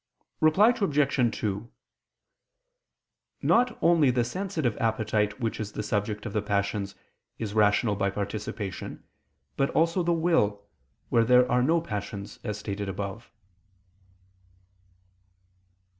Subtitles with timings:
[0.39, 1.37] Reply Obj.
[1.41, 1.71] 2:
[3.43, 6.95] Not only the sensitive appetite which is the subject of the passions,
[7.37, 9.03] is rational by participation,
[9.57, 10.65] but also the will,
[11.09, 13.29] where there are no passions, as stated above.